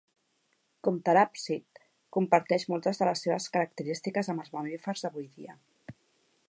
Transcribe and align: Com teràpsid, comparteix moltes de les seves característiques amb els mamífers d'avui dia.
Com 0.85 0.95
teràpsid, 1.09 1.81
comparteix 2.17 2.65
moltes 2.73 3.01
de 3.03 3.09
les 3.11 3.23
seves 3.27 3.47
característiques 3.59 4.31
amb 4.35 4.45
els 4.47 4.53
mamífers 4.57 5.05
d'avui 5.07 5.29
dia. 5.37 5.61